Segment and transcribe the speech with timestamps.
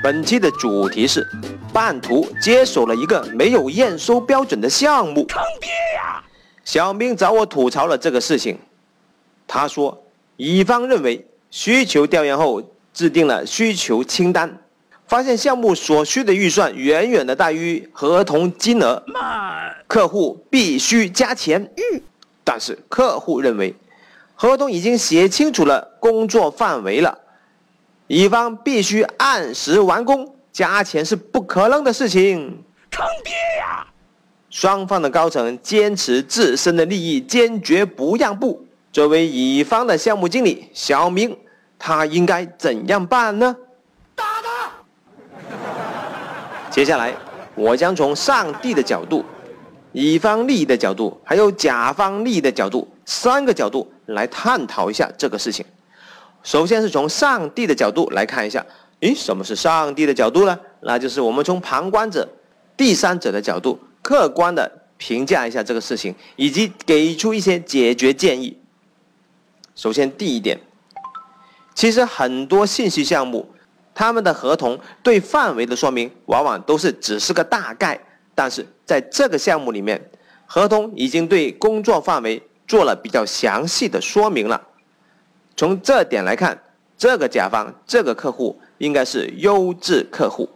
[0.00, 1.26] 本期的主题是，
[1.72, 6.22] 半途接手了一个没有验收标准的项目，坑爹呀！
[6.64, 8.58] 小明找我吐槽了这个事情，
[9.46, 10.00] 他说，
[10.36, 12.62] 乙方认为需求调研后
[12.94, 14.58] 制定了需求清单，
[15.06, 19.02] 发现项目所需的预算远远的大于合同金额，
[19.88, 21.70] 客户必须加钱。
[22.44, 23.74] 但是客户认为，
[24.36, 27.18] 合同已经写清楚了工作范围了。
[28.08, 32.64] 乙方必须按时完工，加钱是不可能的事情。
[32.90, 33.86] 坑爹呀！
[34.48, 38.66] 双方的高层坚持自身的利益，坚决不让步。
[38.90, 41.36] 作为乙方的项目经理小明，
[41.78, 43.54] 他应该怎样办呢？
[44.14, 44.72] 打他！
[46.72, 47.14] 接下来，
[47.54, 49.22] 我将从上帝的角度、
[49.92, 55.64] 乙方利益的角度，还有甲方利益的角度三个角度来探讨一下这个事情。
[56.48, 58.64] 首先是从上帝的角度来看一下，
[59.00, 60.58] 诶，什么是上帝的角度呢？
[60.80, 62.26] 那就是我们从旁观者、
[62.74, 68.56] 第三者的角度，客观的评价一下这个事情，以及给出一些解决建议。
[69.74, 70.58] 首先第一点，
[71.74, 73.46] 其实很多信息项目，
[73.94, 78.00] 他们的合同对范围的说明，往往都是只是个大概，
[78.34, 80.10] 但是在这个项目里面，
[80.46, 84.67] 合同已经对工作范围做了比较详细的说明了。
[85.58, 86.56] 从这点来看，
[86.96, 90.48] 这个甲方这个客户应该是优质客户。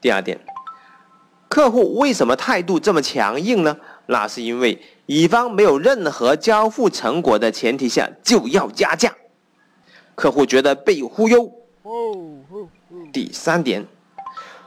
[0.00, 0.40] 第二点，
[1.50, 3.76] 客户为什么态度这么强硬呢？
[4.06, 9.14] 那是因为乙方没有任何交付成果的前提下就要加价，
[10.14, 11.52] 客户觉得被忽悠。
[13.12, 13.86] 第三点，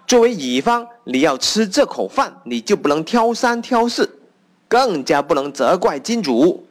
[0.06, 4.20] 作为乙方，你要吃这口饭，你就不能挑三挑四，
[4.68, 6.68] 更加不能责怪金主。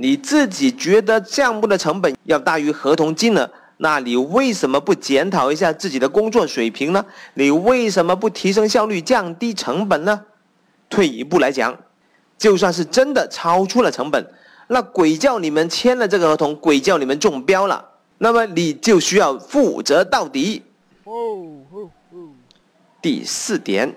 [0.00, 7.04] 你自己觉得项目的成本要大于合同金额，那你为什么不检讨一下自己的工作水平呢？
[7.34, 10.24] 你为什么不提升效率、降低成本呢？
[10.88, 11.76] 退一步来讲，
[12.38, 14.24] 就算是真的超出了成本，
[14.68, 17.84] 那鬼叫你们签了这个合同，鬼叫你们中标了，
[18.18, 20.62] 那么你就需要负责到底。
[23.02, 23.96] 第四点，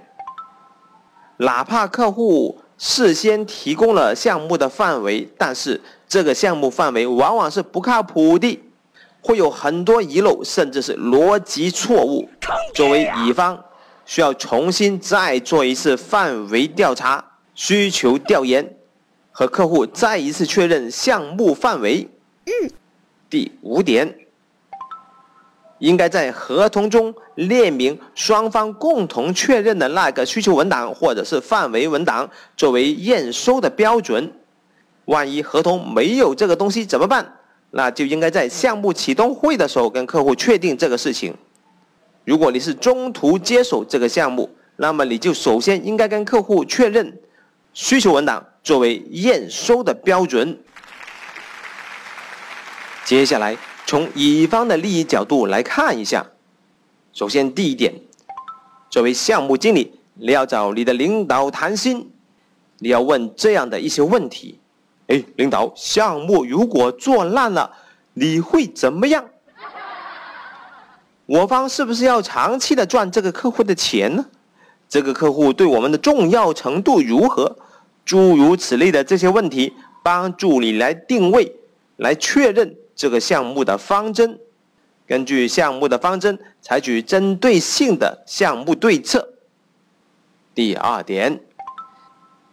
[1.38, 2.60] 哪怕客户。
[2.84, 8.60] 事先提供了项目的范围，但是这个项目范围往往是不靠谱的，
[9.22, 12.28] 会有很多遗漏，甚至是逻辑错误。
[12.74, 13.64] 作为乙方，
[14.04, 18.76] 需要重新再做一次范围调查、需求调研，
[19.32, 22.10] 和客户再一次确认项目范围。
[23.30, 24.18] 第五点。
[25.82, 34.32] 应该在合同中列明双方共同确认的那个需求文档或者是范围文档作为验收的标准。
[35.06, 37.34] 万一合同没有这个东西怎么办？
[37.72, 41.36] 那就应该在项目启动会的时候跟客户确定这个事情。
[42.26, 47.20] 如果你是中途接手这个项目，那么你就首先应该跟客户确认
[47.74, 50.60] 需求文档作为验收的标准。
[53.04, 53.58] 接下来。
[53.92, 56.26] 从乙方的利益角度来看一下，
[57.12, 57.94] 首先第一点，
[58.90, 62.10] 作为项目经理，你要找你的领导谈心，
[62.80, 64.58] 你要问这样的一些问题：
[65.08, 67.70] 哎，领导，项目如果做烂了，
[68.14, 69.26] 你会怎么样？
[71.26, 74.26] 我方是不是要长期的赚这个客户的钱呢？
[74.88, 77.58] 这个客户对我们的重要程度如何？
[78.06, 81.54] 诸如此类的这些问题，帮助你来定位，
[81.98, 82.78] 来确认。
[83.02, 84.40] 这个项目的方针，
[85.08, 89.28] 根据项目的方针采取针对性的项目对策。
[90.54, 91.42] 第二点，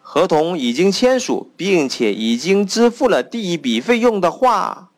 [0.01, 4.89] 合同已经签署，并且已经支付了第一笔费用的话，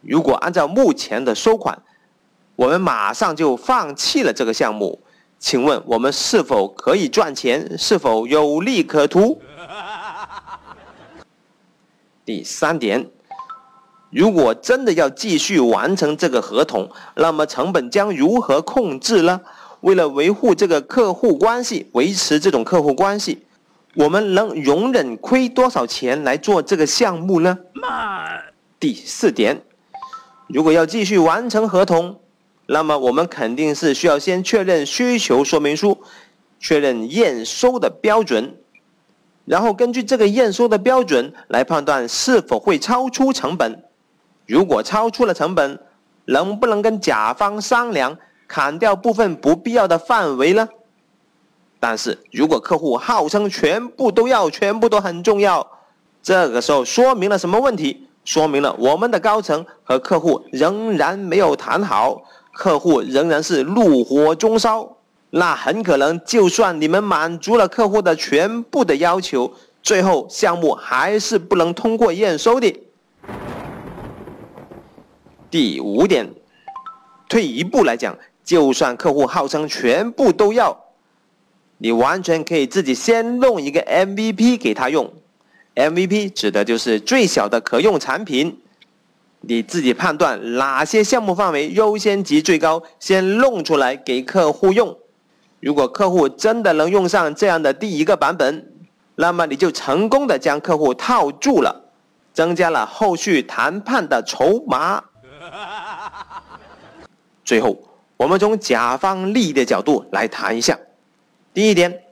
[0.00, 1.82] 如果按照目前的收款，
[2.54, 5.02] 我们马上就放弃了这个项目，
[5.38, 7.76] 请问我们是否可以赚钱？
[7.76, 9.42] 是否有利可图？
[12.24, 13.10] 第三点。
[14.10, 19.40] 如果真的要继续完成这个合同，那么成本将如何控制呢？
[19.80, 23.44] 为了维护这个客户关系，维持这种客户关系，
[23.94, 27.58] 我们能容忍亏多少钱来做这个项目呢？
[28.80, 29.60] 第四点，
[30.46, 32.20] 如果要继续完成合同，
[32.66, 35.98] 那么我们肯定是需要先确认需求说明书，
[36.58, 38.56] 确认验收的标准，
[39.44, 43.82] 然后根据这个验收的标准来判断是否会超出成本。
[44.46, 45.78] 如果超出了成本，
[46.26, 48.16] 能不能跟甲方商量
[48.48, 50.68] 砍掉部分不必要的范围呢？
[51.78, 55.66] 但是如果客户号称全部都要，全部都很重要，
[56.22, 58.08] 这个时候说明了什么问题？
[58.24, 62.22] 说明了我们的高层和客户仍然没有谈好，
[62.52, 64.96] 客户仍然是怒火中烧。
[65.30, 69.52] 那很可能，就算你们满足了客户的全部的要求，
[69.82, 72.74] 最后项目还是不能通过验收的。
[75.58, 76.28] 第五点，
[77.30, 78.14] 退一步来讲，
[78.44, 80.78] 就算客户号称全部都要，
[81.78, 85.10] 你完全可以自己先弄一个 MVP 给他用。
[85.74, 88.60] MVP 指的就是最小的可用产品，
[89.40, 94.94] 你自己判断哪些项目范围优先级最高，先弄出来给客户用。
[95.60, 98.74] 如果客户真的能用上这样的第一个版本，
[99.14, 101.88] 那么你就成功的将客户套住了，
[102.34, 105.02] 增加了后续谈判的筹码。
[107.46, 107.78] 最后，
[108.18, 110.78] 我们从甲方利益的角度来谈一下。
[111.54, 112.02] 第一点，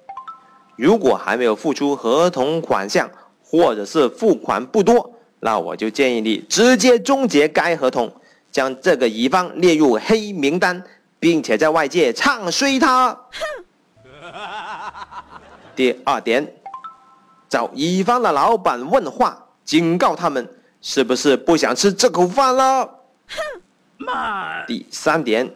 [0.77, 3.11] 如果还没有付出合同款项，
[3.43, 8.11] 或者是付款不多，那我就建议你直接终结该合同，
[8.51, 10.83] 将这个乙方列入黑名单。
[11.25, 13.19] 并且在外界唱衰他。
[15.75, 16.47] 第二点，
[17.49, 20.47] 找乙方的老板问话，警告他们
[20.83, 22.91] 是不是不想吃这口饭了。
[24.67, 25.51] 第三点，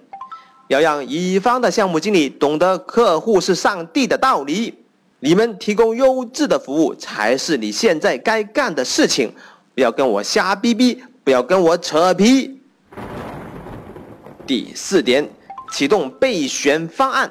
[0.68, 4.74] 要让乙方的项目经理懂得客户是上帝的道理，
[5.20, 9.32] 你们提供优质的服务才是你现在该干的事情，
[9.74, 12.60] 不要跟我瞎逼逼，不要跟我扯皮。
[14.46, 15.28] 第四点。
[15.70, 17.30] 启动备选方案，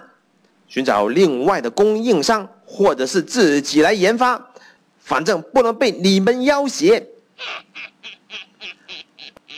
[0.67, 4.39] 寻找另外的供应商，或者是自己来研发，
[4.99, 7.03] 反正不能被你们要挟。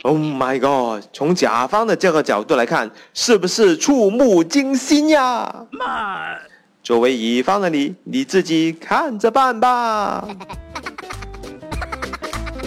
[0.02, 1.04] Oh my god！
[1.12, 5.54] 从甲方的这个角度来看，是不是触目惊心呀？
[6.82, 10.26] 作为乙方的你，你自己看着办吧。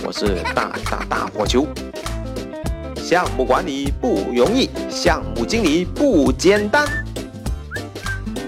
[0.06, 1.66] 我是大大大火球。
[2.96, 6.86] 项目管理不容易，项目经理不简单。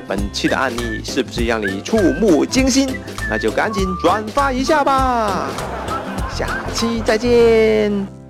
[0.08, 2.96] 本期的案例是不是让你触目惊心？
[3.28, 5.48] 那就赶紧转发一下吧！
[6.32, 8.25] 下期再见。